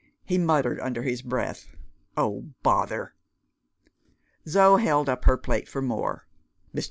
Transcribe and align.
He 0.25 0.39
muttered 0.39 0.79
under 0.79 1.03
his 1.03 1.21
breath, 1.21 1.75
"Oh, 2.17 2.45
bother!" 2.63 3.13
Zo 4.47 4.77
held 4.77 5.07
out 5.07 5.25
her 5.25 5.37
plate 5.37 5.69
for 5.69 5.79
more. 5.83 6.25
Mr. 6.73 6.79